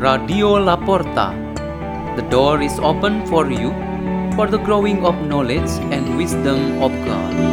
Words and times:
Radio 0.00 0.58
La 0.58 0.78
Porta. 0.78 1.26
The 2.16 2.22
door 2.30 2.62
is 2.62 2.78
open 2.78 3.26
for 3.26 3.50
you 3.50 3.68
for 4.34 4.46
the 4.46 4.56
growing 4.56 5.04
of 5.04 5.14
knowledge 5.26 5.68
and 5.92 6.16
wisdom 6.16 6.82
of 6.82 6.90
God. 7.04 7.49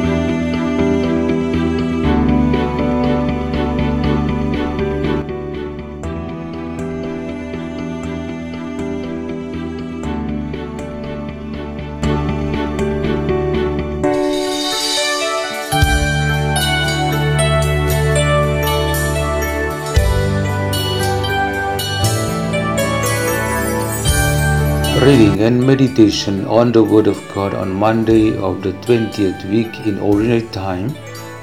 Reading 24.99 25.41
and 25.41 25.61
meditation 25.61 26.45
on 26.47 26.71
the 26.71 26.83
Word 26.83 27.05
of 27.05 27.17
God 27.33 27.53
on 27.53 27.71
Monday 27.71 28.35
of 28.35 28.63
the 28.63 28.71
20th 28.85 29.47
week 29.47 29.85
in 29.85 29.99
Ordinary 29.99 30.41
Time, 30.49 30.89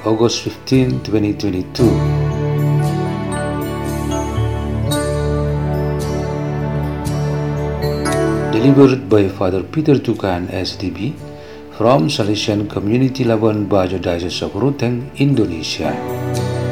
August 0.05 0.43
15, 0.43 1.05
2022. 1.05 1.85
Delivered 8.51 9.09
by 9.09 9.29
Father 9.29 9.63
Peter 9.63 9.95
Tukan, 9.95 10.49
SDB, 10.49 11.15
from 11.79 12.09
Salesian 12.09 12.69
Community 12.69 13.23
Labuan 13.25 13.69
Bajo 13.69 14.03
Diocese 14.03 14.43
of 14.43 14.53
Ruteng, 14.55 15.17
Indonesia. 15.19 16.64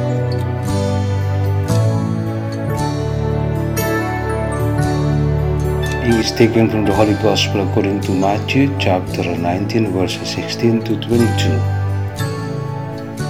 Is 6.05 6.33
taken 6.33 6.69
from 6.69 6.83
the 6.83 6.93
Holy 6.93 7.13
Gospel 7.13 7.61
according 7.61 8.01
to 8.01 8.11
Matthew 8.11 8.67
chapter 8.77 9.23
19 9.23 9.93
verses 9.93 10.27
16 10.35 10.83
to 10.83 10.99
22. 10.99 11.49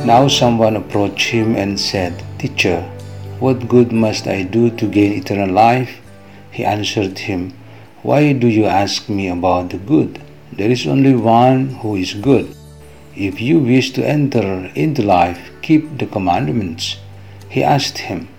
Now 0.03 0.27
someone 0.27 0.75
approached 0.75 1.29
him 1.29 1.55
and 1.55 1.79
said, 1.79 2.23
Teacher, 2.39 2.81
what 3.39 3.67
good 3.67 3.91
must 3.91 4.25
I 4.25 4.41
do 4.41 4.71
to 4.71 4.87
gain 4.87 5.13
eternal 5.13 5.51
life? 5.51 6.01
He 6.49 6.65
answered 6.65 7.19
him, 7.19 7.53
Why 8.01 8.33
do 8.33 8.47
you 8.47 8.65
ask 8.65 9.07
me 9.07 9.27
about 9.27 9.69
the 9.69 9.77
good? 9.77 10.19
There 10.51 10.71
is 10.71 10.87
only 10.87 11.13
one 11.13 11.75
who 11.75 11.95
is 11.95 12.15
good. 12.15 12.55
If 13.15 13.39
you 13.39 13.59
wish 13.59 13.91
to 13.91 14.03
enter 14.03 14.71
into 14.73 15.03
life, 15.03 15.51
keep 15.61 15.99
the 15.99 16.07
commandments. 16.07 16.97
He 17.49 17.63
asked 17.63 17.99
him, 17.99 18.29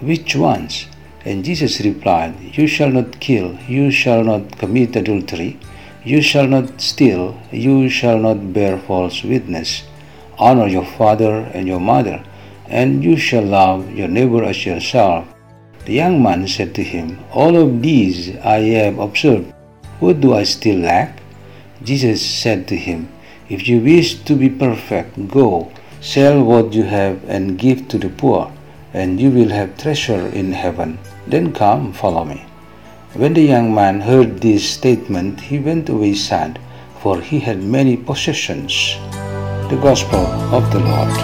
Which 0.00 0.34
ones? 0.34 0.86
And 1.24 1.44
Jesus 1.44 1.80
replied, 1.80 2.34
You 2.52 2.66
shall 2.66 2.90
not 2.90 3.18
kill, 3.18 3.58
you 3.66 3.90
shall 3.90 4.22
not 4.22 4.58
commit 4.58 4.94
adultery, 4.94 5.58
you 6.04 6.20
shall 6.20 6.46
not 6.46 6.82
steal, 6.82 7.40
you 7.50 7.88
shall 7.88 8.18
not 8.18 8.52
bear 8.52 8.78
false 8.78 9.24
witness, 9.24 9.84
honor 10.38 10.66
your 10.66 10.84
father 10.84 11.48
and 11.54 11.66
your 11.66 11.80
mother, 11.80 12.22
and 12.68 13.02
you 13.02 13.16
shall 13.16 13.44
love 13.44 13.90
your 13.90 14.08
neighbor 14.08 14.44
as 14.44 14.66
yourself. 14.66 15.26
The 15.86 15.94
young 15.94 16.22
man 16.22 16.46
said 16.46 16.74
to 16.74 16.82
him, 16.82 17.18
All 17.32 17.56
of 17.56 17.80
these 17.80 18.36
I 18.38 18.60
have 18.84 18.98
observed. 18.98 19.52
What 20.00 20.20
do 20.20 20.34
I 20.34 20.44
still 20.44 20.80
lack? 20.80 21.20
Jesus 21.82 22.24
said 22.24 22.68
to 22.68 22.76
him, 22.76 23.08
If 23.48 23.68
you 23.68 23.80
wish 23.80 24.16
to 24.24 24.34
be 24.34 24.48
perfect, 24.50 25.28
go, 25.28 25.72
sell 26.00 26.42
what 26.42 26.72
you 26.74 26.84
have 26.84 27.24
and 27.28 27.58
give 27.58 27.88
to 27.88 27.98
the 27.98 28.08
poor, 28.08 28.52
and 28.94 29.20
you 29.20 29.28
will 29.28 29.50
have 29.50 29.76
treasure 29.76 30.28
in 30.28 30.52
heaven. 30.52 30.98
Then 31.26 31.52
come, 31.52 31.92
follow 31.92 32.24
me. 32.24 32.46
When 33.14 33.34
the 33.34 33.42
young 33.42 33.74
man 33.74 34.00
heard 34.00 34.40
this 34.40 34.68
statement, 34.68 35.40
he 35.40 35.58
went 35.58 35.88
away 35.88 36.14
sad, 36.14 36.60
for 37.00 37.20
he 37.20 37.40
had 37.40 37.62
many 37.62 37.96
possessions. 37.96 38.96
The 39.68 39.78
Gospel 39.82 40.26
of 40.54 40.70
the 40.72 40.78
Lord. 40.78 41.14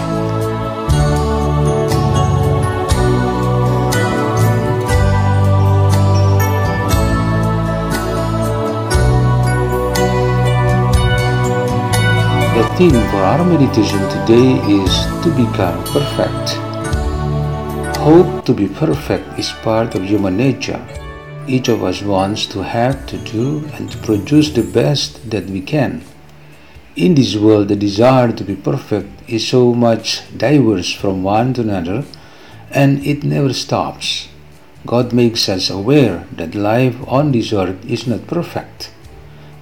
The 12.55 12.67
theme 12.75 13.01
for 13.11 13.23
our 13.23 13.43
meditation 13.45 13.99
today 14.09 14.59
is 14.67 14.91
to 15.23 15.29
become 15.35 15.83
perfect. 15.85 16.70
Hope 18.01 18.45
to 18.45 18.53
be 18.55 18.67
perfect 18.67 19.37
is 19.37 19.51
part 19.61 19.93
of 19.93 20.05
human 20.05 20.35
nature. 20.35 20.83
Each 21.47 21.67
of 21.67 21.83
us 21.83 22.01
wants 22.01 22.47
to 22.47 22.63
have, 22.63 23.05
to 23.05 23.17
do, 23.19 23.69
and 23.75 23.91
to 23.91 23.97
produce 23.99 24.49
the 24.49 24.63
best 24.63 25.29
that 25.29 25.45
we 25.45 25.61
can. 25.61 26.03
In 26.95 27.13
this 27.13 27.35
world, 27.35 27.67
the 27.67 27.75
desire 27.75 28.31
to 28.31 28.43
be 28.43 28.55
perfect 28.55 29.29
is 29.29 29.47
so 29.47 29.75
much 29.75 30.23
diverse 30.35 30.91
from 30.91 31.21
one 31.21 31.53
to 31.53 31.61
another, 31.61 32.03
and 32.71 33.05
it 33.05 33.23
never 33.23 33.53
stops. 33.53 34.29
God 34.83 35.13
makes 35.13 35.47
us 35.47 35.69
aware 35.69 36.25
that 36.31 36.55
life 36.55 36.95
on 37.07 37.31
this 37.31 37.53
earth 37.53 37.85
is 37.85 38.07
not 38.07 38.25
perfect. 38.25 38.89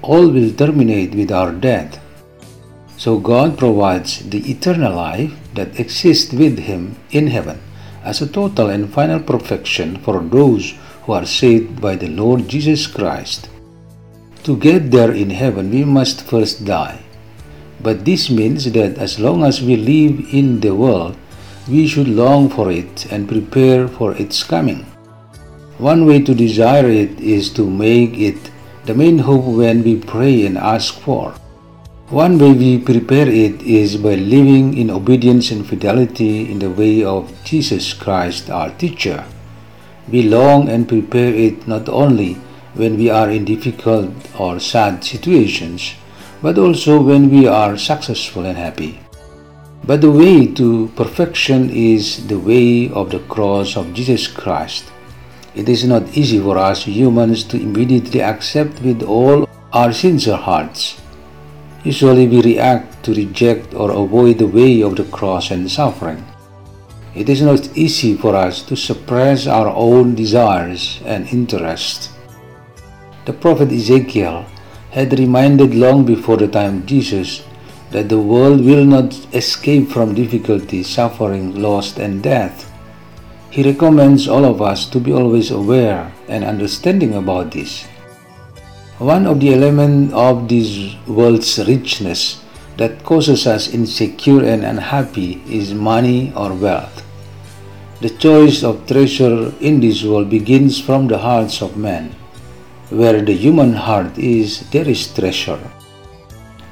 All 0.01 0.29
will 0.29 0.53
terminate 0.53 1.13
with 1.13 1.29
our 1.29 1.51
death. 1.51 1.99
So 2.95 3.19
God 3.19 3.57
provides 3.57 4.29
the 4.29 4.49
eternal 4.49 4.95
life 4.95 5.33
that 5.55 5.77
exists 5.77 6.31
with 6.31 6.59
Him 6.59 6.95
in 7.11 7.27
heaven 7.27 7.59
as 8.03 8.21
a 8.21 8.27
total 8.27 8.69
and 8.69 8.93
final 8.93 9.19
perfection 9.19 9.97
for 9.99 10.19
those 10.19 10.73
who 11.03 11.13
are 11.13 11.25
saved 11.25 11.81
by 11.81 11.95
the 11.95 12.07
Lord 12.07 12.47
Jesus 12.47 12.87
Christ. 12.87 13.49
To 14.43 14.55
get 14.55 14.91
there 14.91 15.11
in 15.11 15.29
heaven, 15.29 15.71
we 15.71 15.83
must 15.83 16.21
first 16.21 16.65
die. 16.65 17.01
But 17.81 18.05
this 18.05 18.29
means 18.29 18.71
that 18.71 18.97
as 18.97 19.19
long 19.19 19.43
as 19.43 19.61
we 19.61 19.75
live 19.75 20.33
in 20.33 20.59
the 20.59 20.75
world, 20.75 21.17
we 21.67 21.87
should 21.87 22.07
long 22.07 22.49
for 22.49 22.71
it 22.71 23.11
and 23.11 23.27
prepare 23.27 23.87
for 23.87 24.15
its 24.15 24.43
coming. 24.43 24.85
One 25.77 26.05
way 26.05 26.21
to 26.23 26.33
desire 26.33 26.89
it 26.89 27.19
is 27.19 27.49
to 27.53 27.69
make 27.69 28.17
it 28.17 28.51
the 28.85 28.93
main 28.93 29.19
hope 29.19 29.45
when 29.45 29.83
we 29.83 29.97
pray 29.97 30.45
and 30.45 30.57
ask 30.57 30.93
for. 30.99 31.33
One 32.09 32.39
way 32.39 32.53
we 32.53 32.79
prepare 32.79 33.29
it 33.29 33.61
is 33.61 33.95
by 33.95 34.15
living 34.15 34.75
in 34.75 34.89
obedience 34.89 35.51
and 35.51 35.63
fidelity 35.63 36.49
in 36.49 36.57
the 36.57 36.71
way 36.71 37.03
of 37.03 37.31
Jesus 37.43 37.93
Christ, 37.93 38.49
our 38.49 38.71
teacher. 38.71 39.25
We 40.07 40.23
long 40.23 40.69
and 40.69 40.89
prepare 40.89 41.31
it 41.31 41.67
not 41.67 41.87
only 41.87 42.33
when 42.73 42.97
we 42.97 43.11
are 43.11 43.29
in 43.29 43.45
difficult 43.45 44.09
or 44.39 44.59
sad 44.59 45.03
situations, 45.03 45.93
but 46.41 46.57
also 46.57 46.99
when 46.99 47.29
we 47.29 47.45
are 47.45 47.77
successful 47.77 48.43
and 48.43 48.57
happy. 48.57 49.01
But 49.83 50.01
the 50.01 50.09
way 50.09 50.47
to 50.53 50.87
perfection 50.95 51.69
is 51.69 52.25
the 52.25 52.39
way 52.39 52.89
of 52.89 53.11
the 53.11 53.19
cross 53.29 53.77
of 53.77 53.93
Jesus 53.93 54.25
Christ. 54.25 54.91
It 55.53 55.69
is 55.69 55.85
not 55.85 56.17
easy 56.17 56.39
for 56.39 56.57
us 56.57 56.85
humans 56.85 57.43
to 57.53 57.61
immediately 57.61 58.23
accept 58.23 58.81
with 58.81 59.03
all 59.03 59.47
our 59.71 59.93
sincere 59.93 60.37
hearts. 60.37 60.99
Usually 61.83 62.27
we 62.27 62.41
react 62.41 63.03
to 63.03 63.13
reject 63.13 63.73
or 63.73 63.91
avoid 63.91 64.37
the 64.37 64.47
way 64.47 64.81
of 64.81 64.97
the 64.97 65.05
cross 65.05 65.51
and 65.51 65.71
suffering. 65.71 66.25
It 67.15 67.29
is 67.29 67.41
not 67.41 67.77
easy 67.77 68.15
for 68.15 68.35
us 68.35 68.61
to 68.63 68.75
suppress 68.75 69.47
our 69.47 69.67
own 69.67 70.13
desires 70.13 70.99
and 71.05 71.27
interests. 71.27 72.09
The 73.25 73.33
prophet 73.33 73.71
Ezekiel 73.71 74.45
had 74.91 75.17
reminded 75.17 75.73
long 75.73 76.05
before 76.05 76.37
the 76.37 76.47
time 76.47 76.77
of 76.77 76.85
Jesus 76.85 77.43
that 77.91 78.09
the 78.09 78.19
world 78.19 78.63
will 78.63 78.85
not 78.85 79.13
escape 79.33 79.89
from 79.89 80.13
difficulty, 80.13 80.83
suffering, 80.83 81.61
loss, 81.61 81.97
and 81.97 82.21
death. 82.21 82.71
He 83.49 83.63
recommends 83.63 84.27
all 84.27 84.45
of 84.45 84.61
us 84.61 84.85
to 84.87 84.99
be 84.99 85.11
always 85.11 85.49
aware 85.49 86.11
and 86.27 86.43
understanding 86.43 87.15
about 87.15 87.51
this. 87.51 87.87
One 88.99 89.27
of 89.27 89.39
the 89.39 89.53
elements 89.53 90.13
of 90.13 90.49
this 90.49 90.93
world's 91.07 91.57
richness 91.65 92.43
that 92.75 93.01
causes 93.05 93.47
us 93.47 93.73
insecure 93.73 94.43
and 94.43 94.65
unhappy 94.65 95.41
is 95.47 95.73
money 95.73 96.33
or 96.35 96.51
wealth. 96.53 97.01
The 98.01 98.09
choice 98.09 98.61
of 98.61 98.85
treasure 98.87 99.53
in 99.61 99.79
this 99.79 100.03
world 100.03 100.29
begins 100.29 100.81
from 100.81 101.07
the 101.07 101.19
hearts 101.19 101.61
of 101.61 101.77
men. 101.77 102.13
Where 102.89 103.21
the 103.21 103.31
human 103.31 103.71
heart 103.71 104.17
is, 104.17 104.69
there 104.71 104.89
is 104.89 105.07
treasure. 105.07 105.61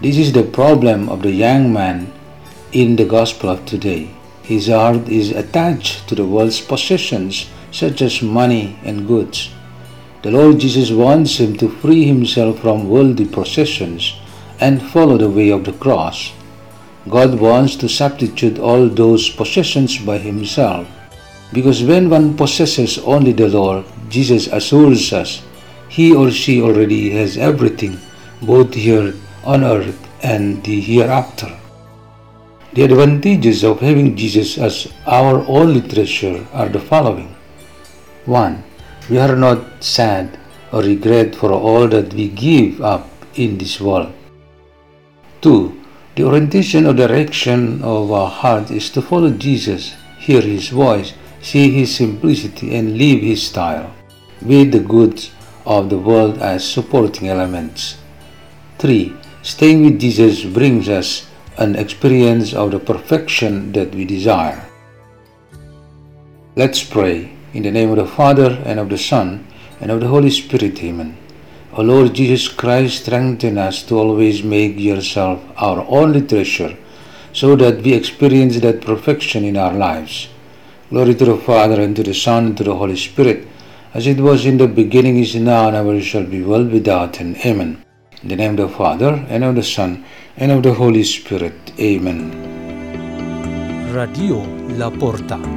This 0.01 0.17
is 0.17 0.33
the 0.33 0.43
problem 0.43 1.07
of 1.07 1.21
the 1.21 1.31
young 1.31 1.71
man 1.71 2.11
in 2.73 2.97
the 2.97 3.05
gospel 3.05 3.51
of 3.51 3.65
today. 3.65 4.11
His 4.43 4.67
heart 4.67 5.07
is 5.07 5.31
attached 5.31 6.09
to 6.09 6.15
the 6.15 6.25
world's 6.25 6.59
possessions, 6.59 7.49
such 7.71 8.01
as 8.01 8.21
money 8.21 8.77
and 8.83 9.07
goods. 9.07 9.49
The 10.27 10.33
Lord 10.33 10.59
Jesus 10.59 10.91
wants 10.91 11.37
him 11.39 11.55
to 11.55 11.69
free 11.69 12.03
himself 12.03 12.59
from 12.59 12.89
worldly 12.89 13.23
possessions 13.23 14.19
and 14.59 14.83
follow 14.83 15.15
the 15.15 15.29
way 15.29 15.51
of 15.51 15.63
the 15.63 15.71
cross. 15.71 16.33
God 17.07 17.39
wants 17.39 17.77
to 17.77 17.87
substitute 17.87 18.59
all 18.59 18.89
those 18.89 19.29
possessions 19.29 19.97
by 19.97 20.17
himself. 20.17 20.85
Because 21.53 21.81
when 21.81 22.09
one 22.09 22.35
possesses 22.35 22.97
only 23.07 23.31
the 23.31 23.47
Lord, 23.47 23.85
Jesus 24.09 24.47
assures 24.47 25.13
us 25.13 25.43
he 25.87 26.13
or 26.13 26.29
she 26.29 26.61
already 26.61 27.09
has 27.11 27.37
everything, 27.37 27.97
both 28.41 28.73
here 28.73 29.13
on 29.45 29.63
earth 29.63 29.95
and 30.23 30.61
the 30.65 30.81
hereafter. 30.81 31.57
The 32.73 32.83
advantages 32.83 33.63
of 33.63 33.79
having 33.79 34.17
Jesus 34.17 34.57
as 34.57 34.91
our 35.05 35.45
only 35.47 35.87
treasure 35.87 36.45
are 36.51 36.67
the 36.67 36.81
following 36.81 37.33
1. 38.25 38.66
We 39.09 39.19
are 39.19 39.37
not 39.37 39.81
sad 39.81 40.37
or 40.73 40.81
regret 40.81 41.33
for 41.33 41.53
all 41.53 41.87
that 41.87 42.13
we 42.13 42.27
give 42.27 42.81
up 42.81 43.07
in 43.35 43.57
this 43.57 43.79
world. 43.79 44.11
2. 45.39 45.81
The 46.15 46.23
orientation 46.23 46.85
or 46.85 46.93
direction 46.93 47.81
of 47.83 48.11
our 48.11 48.29
heart 48.29 48.69
is 48.69 48.89
to 48.89 49.01
follow 49.01 49.29
Jesus, 49.29 49.95
hear 50.19 50.41
his 50.41 50.67
voice, 50.69 51.13
see 51.41 51.71
his 51.71 51.95
simplicity, 51.95 52.75
and 52.75 52.97
live 52.97 53.21
his 53.21 53.43
style, 53.43 53.93
with 54.41 54.73
the 54.73 54.79
goods 54.79 55.31
of 55.65 55.89
the 55.89 55.97
world 55.97 56.39
as 56.39 56.67
supporting 56.67 57.29
elements. 57.29 57.97
3. 58.79 59.15
Staying 59.41 59.85
with 59.85 60.01
Jesus 60.01 60.43
brings 60.43 60.89
us 60.89 61.29
an 61.57 61.77
experience 61.77 62.53
of 62.53 62.71
the 62.71 62.79
perfection 62.79 63.71
that 63.71 63.95
we 63.95 64.03
desire. 64.03 64.67
Let's 66.57 66.83
pray 66.83 67.36
in 67.53 67.63
the 67.63 67.71
name 67.71 67.89
of 67.91 67.97
the 67.97 68.07
Father, 68.07 68.61
and 68.65 68.79
of 68.79 68.89
the 68.89 68.97
Son, 68.97 69.47
and 69.79 69.91
of 69.91 70.01
the 70.01 70.07
Holy 70.07 70.29
Spirit. 70.29 70.83
Amen. 70.83 71.17
O 71.73 71.81
Lord 71.81 72.13
Jesus 72.13 72.47
Christ, 72.47 73.03
strengthen 73.03 73.57
us 73.57 73.83
to 73.83 73.97
always 73.97 74.43
make 74.43 74.79
yourself 74.79 75.43
our 75.57 75.85
only 75.87 76.21
treasure, 76.21 76.77
so 77.33 77.55
that 77.55 77.83
we 77.83 77.93
experience 77.93 78.59
that 78.59 78.81
perfection 78.81 79.43
in 79.43 79.57
our 79.57 79.73
lives. 79.73 80.29
Glory 80.89 81.15
to 81.15 81.25
the 81.25 81.37
Father, 81.37 81.81
and 81.81 81.95
to 81.95 82.03
the 82.03 82.13
Son, 82.13 82.47
and 82.47 82.57
to 82.57 82.63
the 82.63 82.75
Holy 82.75 82.95
Spirit, 82.95 83.47
as 83.93 84.07
it 84.07 84.19
was 84.19 84.45
in 84.45 84.57
the 84.57 84.67
beginning, 84.67 85.19
is 85.19 85.35
now, 85.35 85.67
and 85.67 85.75
ever 85.75 86.01
shall 86.01 86.23
be, 86.23 86.41
world 86.41 86.71
without 86.71 87.19
end. 87.19 87.37
Amen. 87.45 87.83
In 88.23 88.29
the 88.29 88.35
name 88.35 88.51
of 88.51 88.57
the 88.57 88.69
Father, 88.69 89.25
and 89.29 89.43
of 89.43 89.55
the 89.55 89.63
Son, 89.63 90.03
and 90.35 90.51
of 90.51 90.63
the 90.63 90.73
Holy 90.73 91.03
Spirit. 91.03 91.73
Amen. 91.79 92.31
Radio 93.93 94.43
La 94.77 94.89
Porta. 94.89 95.56